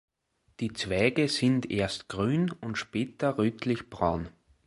[0.59, 4.29] Die Zweige sind erst grün und später rötlich braun.